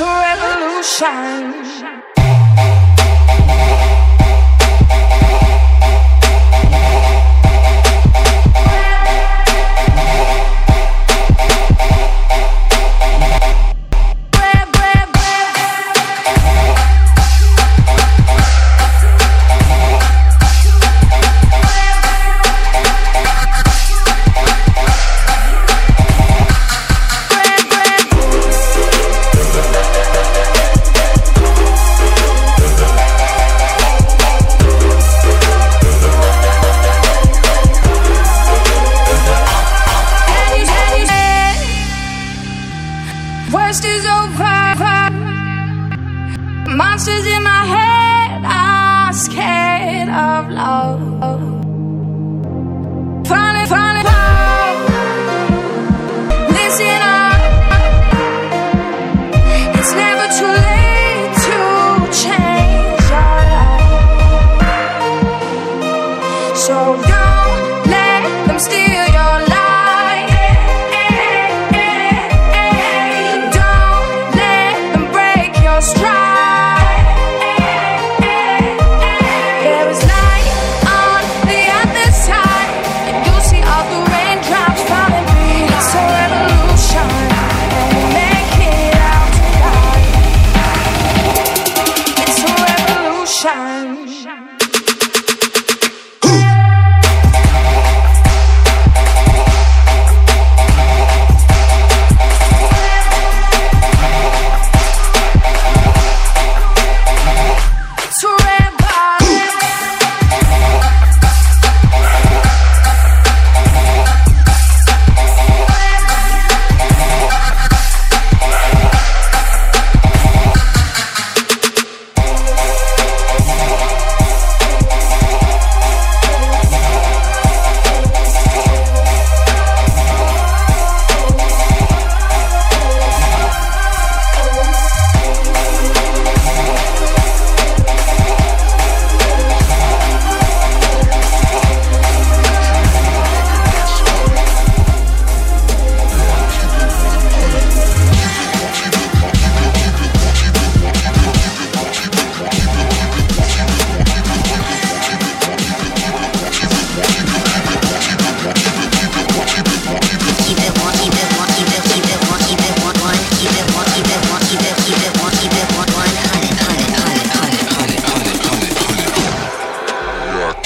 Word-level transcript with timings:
revolution. 0.00 1.63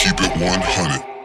keep 0.09 0.21
it 0.23 0.37
100. 0.41 1.18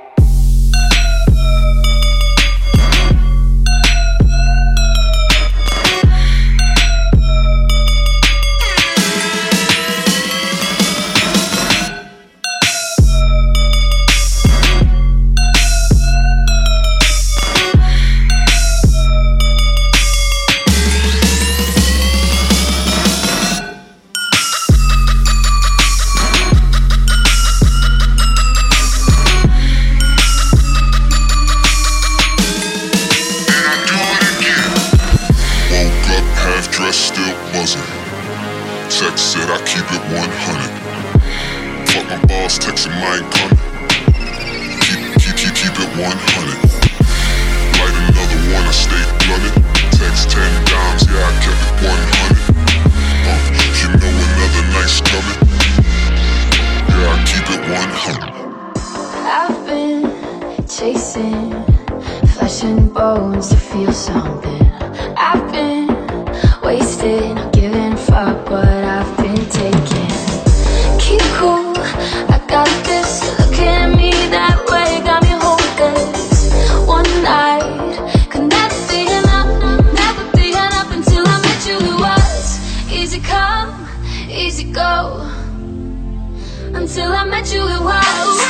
Until 86.95 87.11
I 87.11 87.25
met 87.25 87.51
you, 87.51 87.67
it 87.67 87.81
was. 87.81 88.42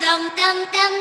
dum 0.00 0.22
dum 0.36 0.56
dum 0.72 0.92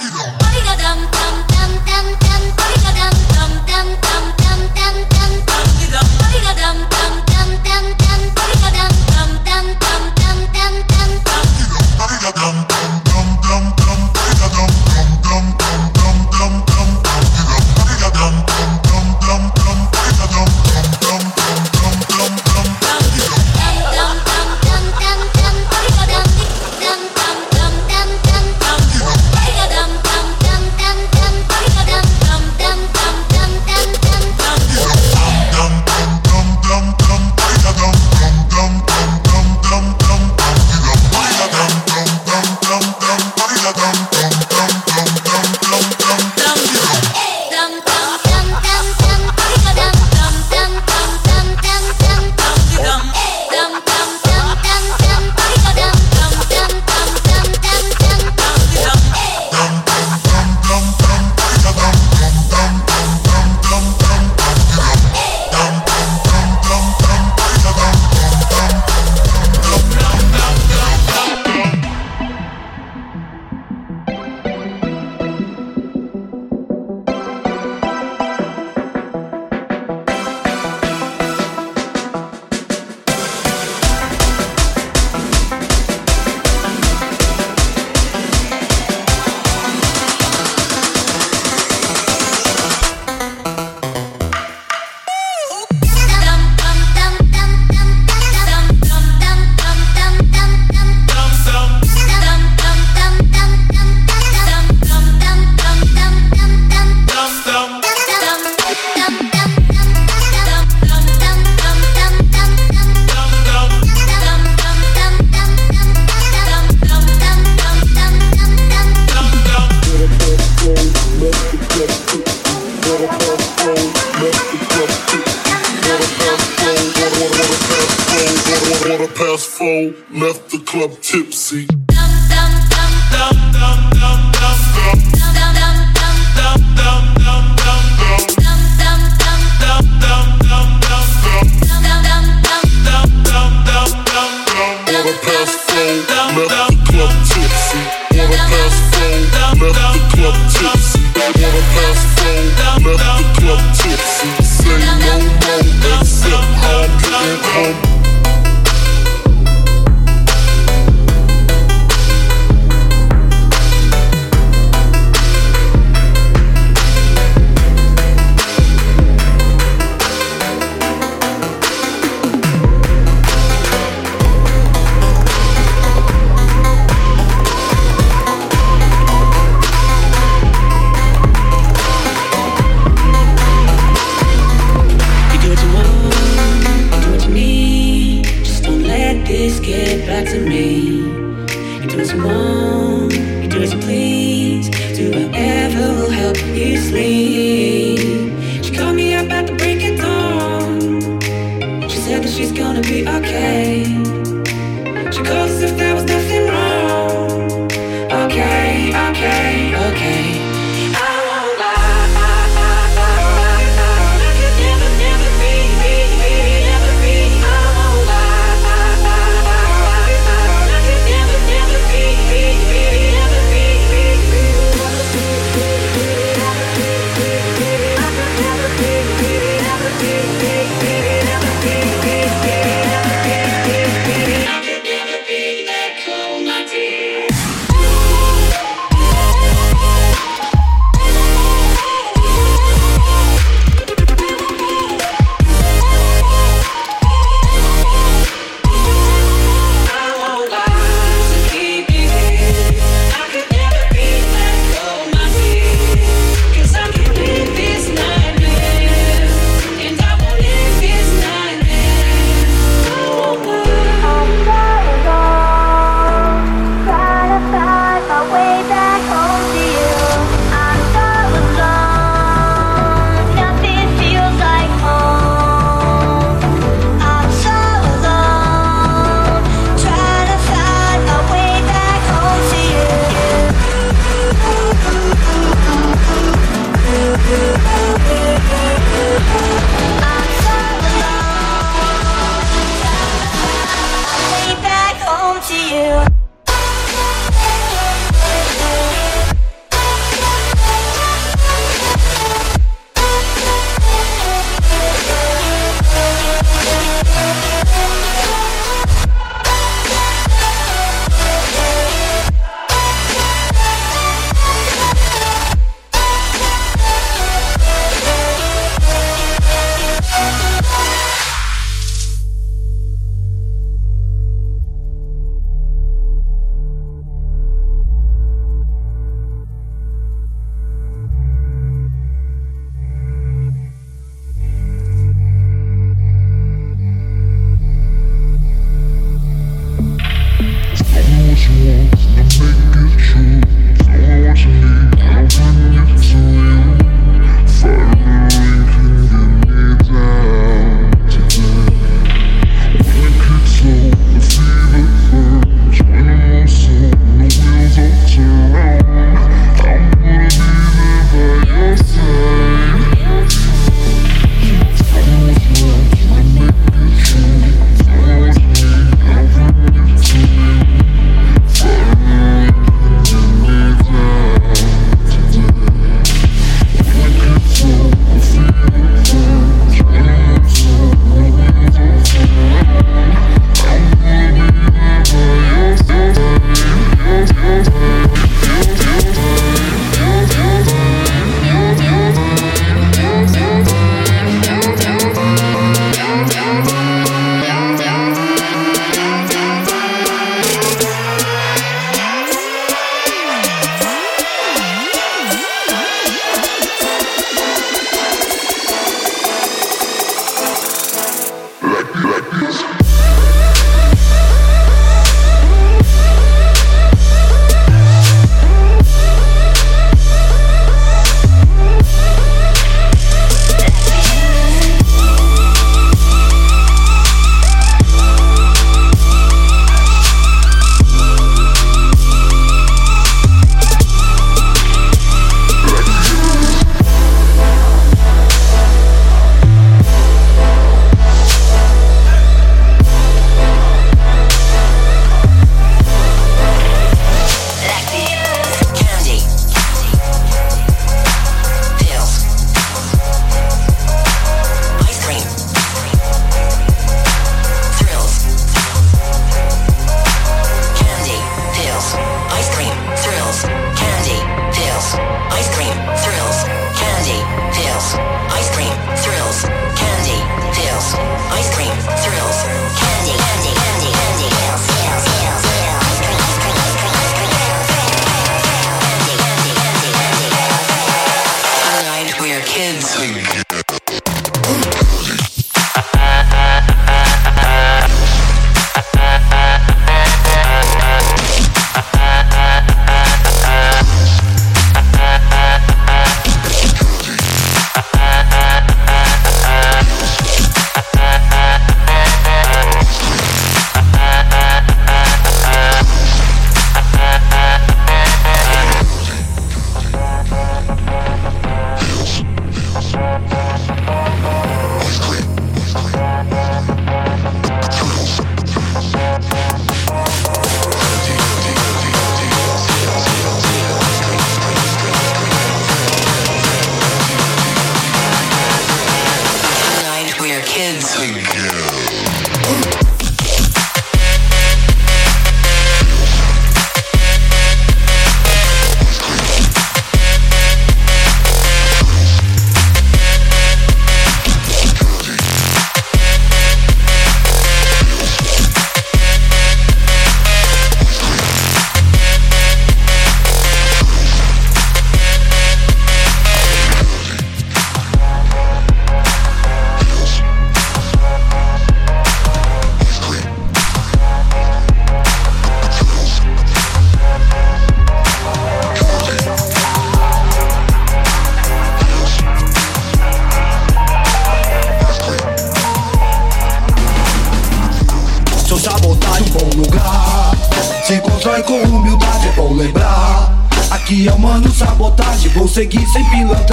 dum 0.00 0.39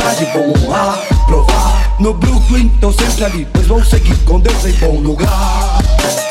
pilantragem, 0.08 0.32
vou 0.34 0.50
honrar, 0.50 1.00
provar. 1.26 1.96
No 2.00 2.14
Brooklyn, 2.14 2.70
tô 2.80 2.92
sempre 2.92 3.26
ali, 3.26 3.48
pois 3.52 3.68
vou 3.68 3.84
seguir 3.84 4.16
com 4.24 4.40
Deus 4.40 4.66
em 4.66 4.72
bom 4.74 5.00
lugar. 5.00 5.80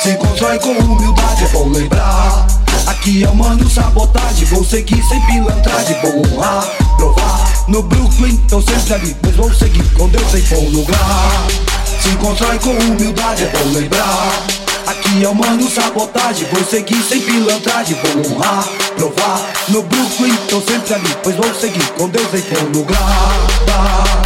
Se 0.02 0.14
constrói 0.14 0.58
com 0.58 0.70
humildade, 0.70 1.44
é 1.44 1.48
bom 1.48 1.68
lembrar. 1.68 2.46
Aqui 2.86 3.24
é 3.24 3.28
o 3.28 3.34
mano 3.34 3.68
sabotagem, 3.68 4.44
vou 4.46 4.64
seguir 4.64 5.02
sem 5.04 5.20
pilantragem, 5.26 5.96
vou 6.00 6.18
honrar, 6.20 6.64
provar. 6.96 7.64
No 7.68 7.82
Brooklyn, 7.82 8.36
tô 8.48 8.60
sempre 8.62 8.94
ali, 8.94 9.16
pois 9.20 9.36
vou 9.36 9.52
seguir 9.52 9.84
com 9.94 10.08
Deus 10.08 10.34
em 10.34 10.42
bom 10.42 10.70
lugar. 10.70 11.46
Se 12.00 12.16
constrói 12.16 12.58
com 12.60 12.70
humildade, 12.70 13.44
é 13.44 13.48
bom 13.48 13.72
lembrar. 13.72 14.46
Aqui 14.86 15.24
é 15.24 15.28
o 15.28 15.34
mano 15.34 15.68
sabotagem, 15.68 16.46
vou 16.52 16.64
seguir 16.64 17.02
sem 17.02 17.20
pilantragem, 17.20 17.96
vou 17.96 18.32
honrar, 18.32 18.68
provar. 18.96 19.52
No 19.68 19.82
Brooklyn, 19.82 20.34
tô 20.48 20.60
sempre 20.60 20.94
ali, 20.94 21.16
pois 21.22 21.36
vou 21.36 21.54
seguir 21.54 21.86
com 21.98 22.08
Deus 22.08 22.32
em 22.32 22.40
bom 22.40 22.78
lugar. 22.78 23.55
Bah, 23.76 24.25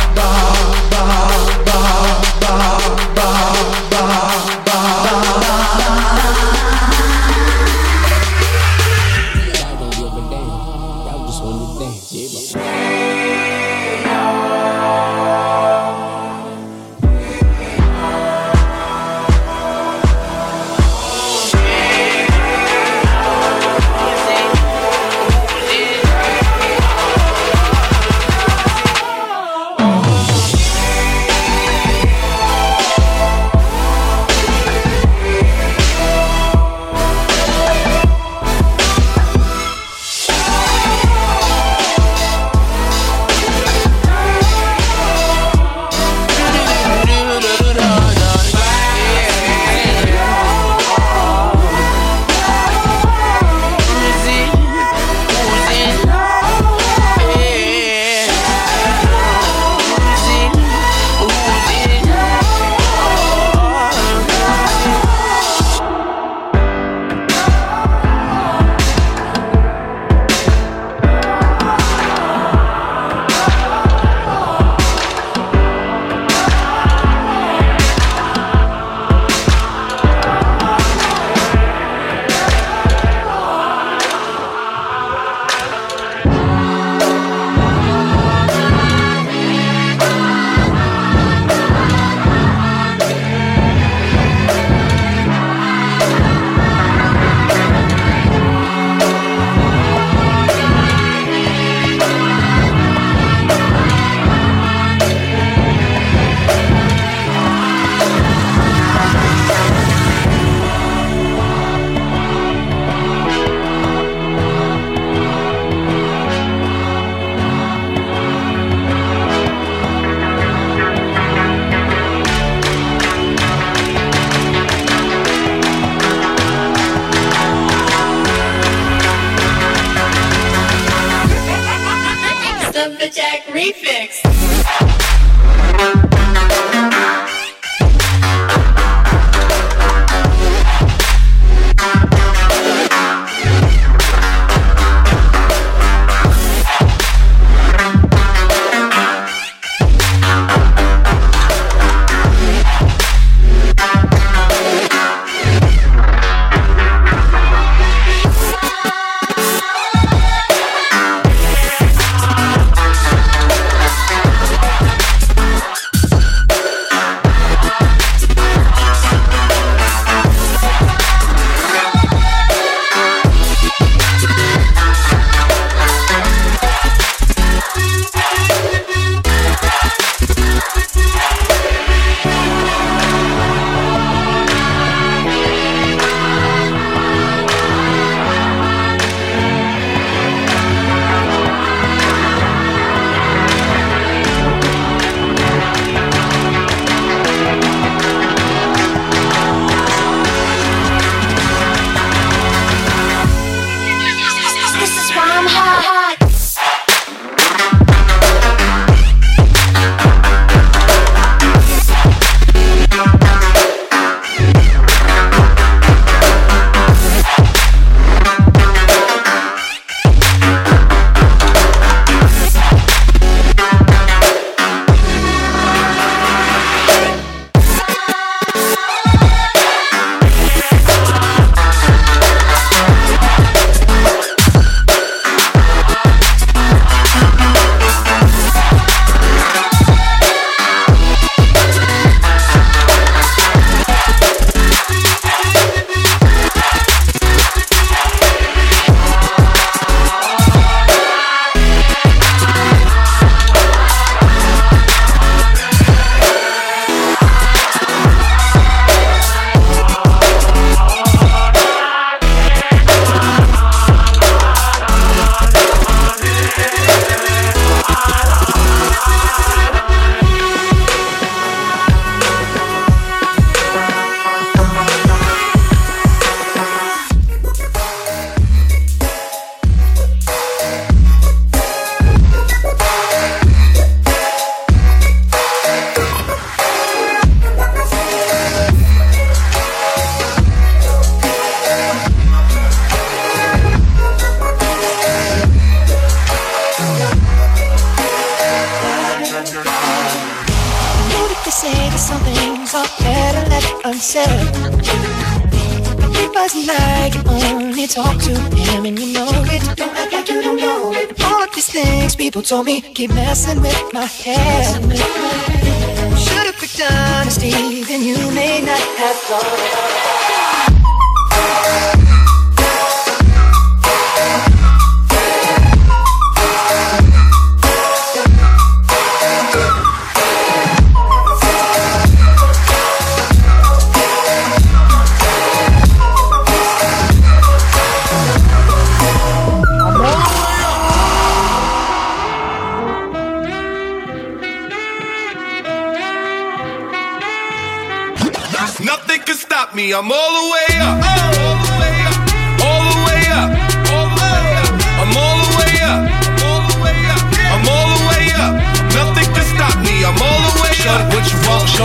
told 312.50 312.66
me 312.66 312.80
keep 312.80 313.10
messing 313.10 313.60
with 313.62 313.92
my 313.92 314.04
head. 314.06 314.59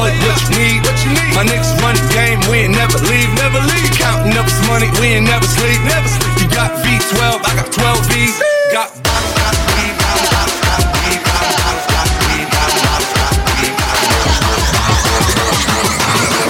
It 0.03 0.15
what 0.19 0.35
you 0.43 0.49
need. 0.59 0.83
What 0.83 0.97
you 1.03 1.11
need. 1.15 1.31
My 1.31 1.43
niggas 1.47 1.71
run 1.79 1.95
the 1.95 2.03
game, 2.11 2.39
we 2.51 2.67
ain't 2.67 2.75
never 2.75 2.99
leave, 3.07 3.31
never 3.39 3.59
leave. 3.63 3.87
Counting 3.95 4.35
up 4.35 4.45
this 4.45 4.59
money, 4.67 4.91
we 4.99 5.15
ain't 5.15 5.27
never 5.27 5.47
sleep, 5.47 5.79
never 5.87 6.07
sleep. 6.07 6.35
You 6.43 6.47
got 6.51 6.75
V12, 6.83 7.23
I 7.47 7.51
got 7.55 7.71
12 7.71 8.11
V's. 8.11 8.35
Got 8.75 8.91
bottles, 9.03 9.33
got 9.39 9.55
weed, 9.71 9.95
bottles, 9.95 10.27
bottles, 10.35 10.59
got 10.67 10.83
weed, 10.99 11.23
bottles, 11.23 11.55
bottles, 11.63 11.87
got 11.95 12.07
weed, 12.27 12.47
bottles, 12.51 12.81
bottles, 12.83 13.13
got 13.15 13.35
weed, 13.55 13.75
bottles. 13.79 14.25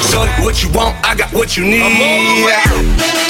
Show 0.10 0.24
it 0.26 0.34
what 0.42 0.56
you 0.64 0.70
want, 0.74 0.96
I 1.06 1.14
got 1.14 1.30
what 1.34 1.58
you 1.58 1.64
need. 1.66 1.84
I'm 1.86 2.02
all 2.02 2.18
the 2.98 3.25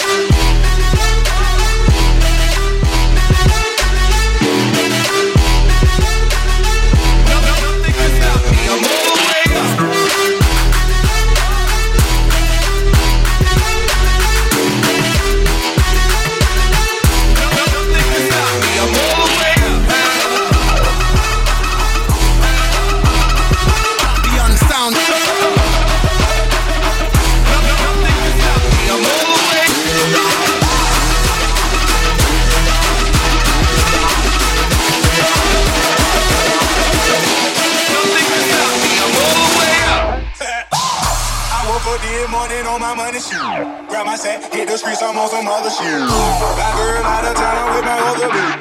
shoe. 43.26 43.66
Grab 43.90 44.06
my 44.06 44.16
sack, 44.16 44.54
hit 44.54 44.68
the 44.70 44.78
streets, 44.78 45.02
I'm 45.02 45.18
on 45.18 45.30
some 45.30 45.48
other 45.48 45.74
shit. 45.74 45.90
Got 45.90 46.74
girl 46.78 47.02
out 47.02 47.26
of 47.26 47.34
town 47.34 47.58
I'm 47.58 47.70
with 47.74 47.86
my 47.86 47.98
other 48.14 48.30
boo. 48.30 48.52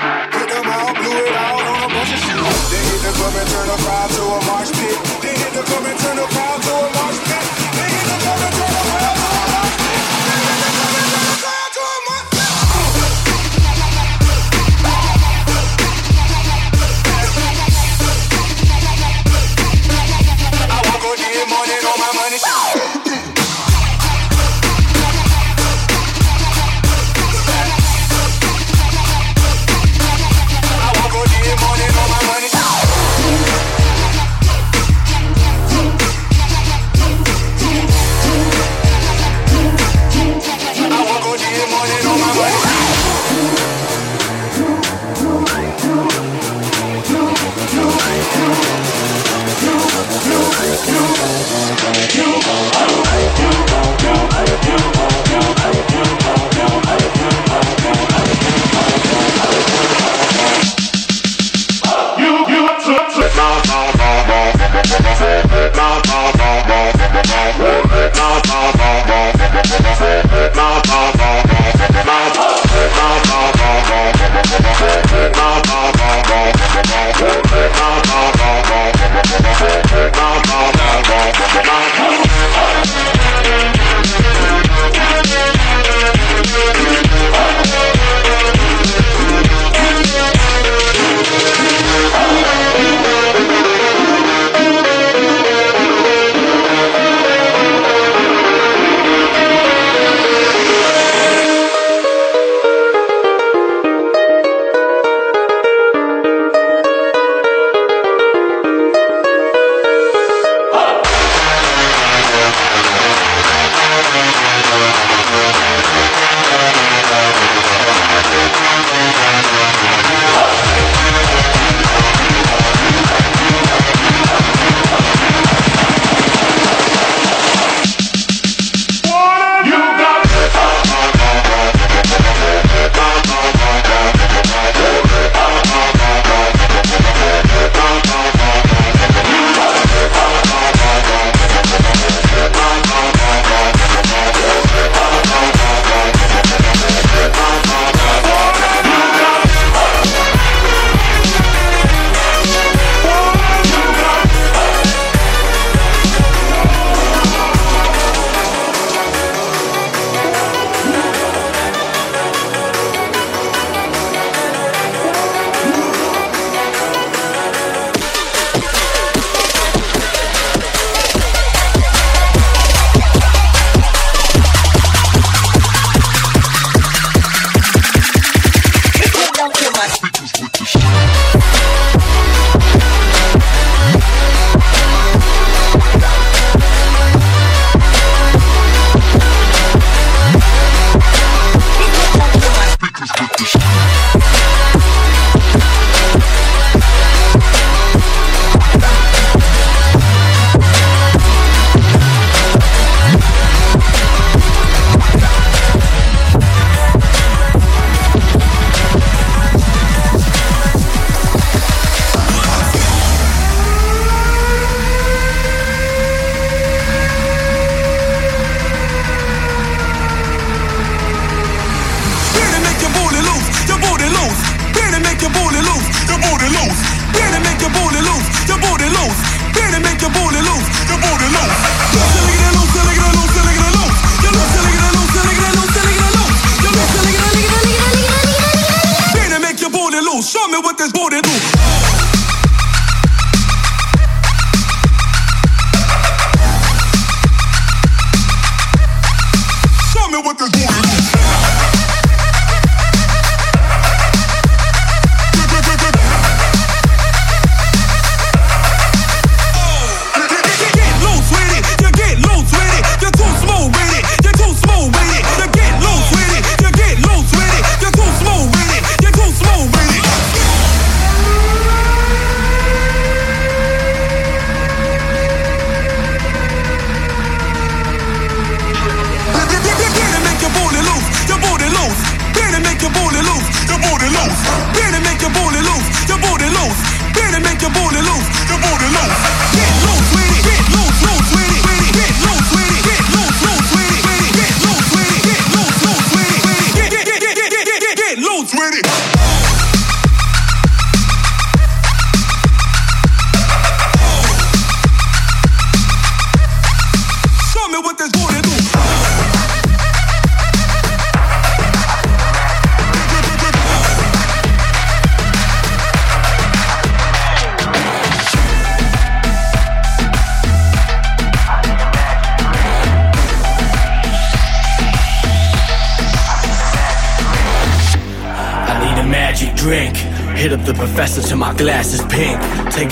Hit 0.41 0.49
them 0.49 0.69
out, 0.73 0.95
blew 0.97 1.13
it 1.13 1.37
out 1.37 1.65
on 1.69 1.79
a 1.85 1.89
bunch 1.93 2.13
of 2.17 2.21
shit. 2.25 2.41
Then 2.73 2.85
hit 2.89 3.01
the 3.05 3.13
club 3.13 3.35
and 3.37 3.49
turn 3.53 3.67
the 3.69 3.79
crowd 3.85 4.11
to 4.17 4.23
a 4.25 4.39
mosh 4.49 4.73
pit. 4.73 4.97
Then 5.21 5.37
hit 5.37 5.53
the 5.53 5.65
club 5.69 5.85
and 5.85 5.99
turn 6.01 6.17
the 6.17 6.29
crowd 6.33 6.61
to 6.65 6.75
a 6.81 6.94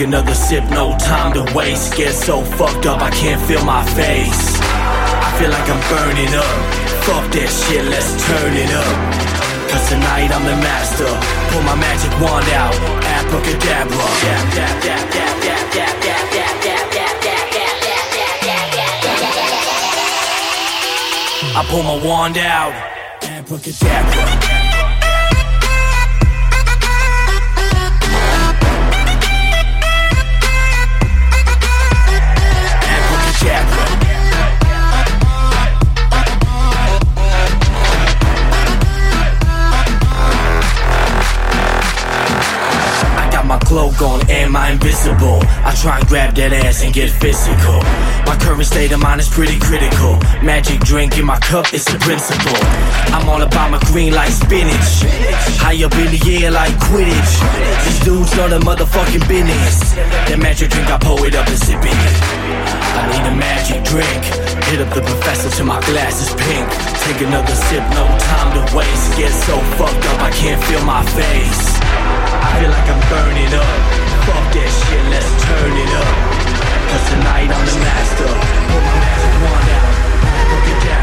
another 0.03 0.35
sip, 0.35 0.62
no 0.70 0.97
time 0.99 1.33
to 1.33 1.43
waste. 1.57 1.97
Get 1.97 2.12
so 2.12 2.43
fucked 2.43 2.85
up, 2.87 3.01
I 3.01 3.11
can't 3.11 3.41
feel 3.49 3.64
my 3.64 3.83
face. 3.97 4.61
I 4.61 5.31
feel 5.39 5.51
like 5.51 5.68
I'm 5.68 5.81
burning 5.89 6.35
up. 6.35 6.59
Fuck 7.07 7.25
that 7.33 7.49
shit, 7.49 7.85
let's 7.87 8.12
turn 8.29 8.53
it 8.53 8.70
up. 8.70 8.97
Cause 9.70 9.89
tonight 9.89 10.31
I'm 10.31 10.45
the 10.45 10.57
master. 10.61 11.09
Pull 11.49 11.62
my 11.62 11.77
magic 11.77 12.12
wand 12.20 12.49
out, 12.53 12.75
abracadabra. 13.16 13.97
I 21.55 21.64
pull 21.68 21.83
my 21.83 22.05
wand 22.05 22.37
out, 22.37 22.73
abracadabra. 23.23 24.61
Am 44.53 44.57
I 44.57 44.70
invisible? 44.72 45.40
I 45.64 45.72
try 45.80 45.96
and 45.96 46.07
grab 46.07 46.36
that 46.36 46.53
ass 46.53 46.84
and 46.84 46.92
get 46.92 47.09
physical. 47.09 47.80
My 48.28 48.36
current 48.36 48.68
state 48.68 48.92
of 48.92 49.00
mind 49.00 49.24
is 49.24 49.28
pretty 49.28 49.57
critical. 49.57 50.20
Magic 50.44 50.80
drink 50.84 51.16
in 51.16 51.24
my 51.24 51.40
cup 51.40 51.72
is 51.72 51.88
a 51.88 51.96
principle. 51.96 52.61
I'm 53.16 53.24
all 53.32 53.40
about 53.40 53.72
my 53.72 53.80
green 53.88 54.12
like 54.12 54.28
spinach. 54.28 55.09
High 55.57 55.80
up 55.80 55.96
in 55.96 56.12
the 56.12 56.20
air 56.36 56.53
like 56.53 56.76
Quidditch. 56.84 57.32
These 57.88 58.00
dudes 58.05 58.36
know 58.36 58.48
the 58.53 58.61
motherfucking 58.61 59.24
business. 59.24 59.96
That 60.28 60.36
magic 60.36 60.68
drink, 60.68 60.92
I 60.92 61.00
pour 61.00 61.24
it 61.24 61.32
up 61.32 61.48
and 61.48 61.57
sip 61.57 61.80
it. 61.80 61.96
I 62.92 63.09
need 63.09 63.24
a 63.24 63.32
magic 63.32 63.80
drink. 63.88 64.20
Hit 64.68 64.84
up 64.84 64.92
the 64.92 65.00
professor 65.00 65.48
till 65.48 65.64
my 65.64 65.80
glass 65.88 66.20
is 66.20 66.32
pink. 66.36 66.68
Take 67.09 67.24
another 67.24 67.57
sip, 67.57 67.84
no 67.96 68.05
time 68.20 68.53
to 68.53 68.62
waste. 68.76 69.16
Get 69.16 69.32
so 69.32 69.57
fucked 69.80 70.05
up, 70.12 70.20
I 70.20 70.30
can't 70.36 70.61
feel 70.68 70.84
my 70.84 71.00
face. 71.16 71.64
I 71.80 72.61
feel 72.61 72.68
like 72.68 72.88
I'm 72.92 73.00
burning 73.09 73.55
up. 73.57 74.01
Fuck 74.27 74.55
that 74.55 74.70
shit, 74.70 75.05
let's 75.11 75.31
turn 75.43 75.73
it 75.75 75.93
up. 75.99 76.16
Cause 76.91 77.05
tonight 77.11 77.51
I'm 77.51 77.64
the 77.66 77.79
master. 77.83 78.31
Pull 78.70 78.83
my 78.87 78.97
magic 79.03 79.35
wand 79.43 79.68
out. 79.75 79.91
Look 80.53 80.66
at 80.70 80.79
that, 80.87 81.01